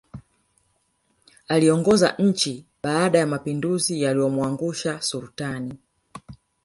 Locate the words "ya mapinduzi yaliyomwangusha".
3.19-5.01